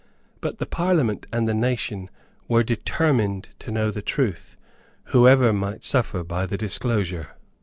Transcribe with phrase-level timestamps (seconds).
[0.39, 2.09] But the Parliament and the nation
[2.47, 4.57] were determined to know the truth,
[5.13, 7.35] whoever might suffer by the disclosure.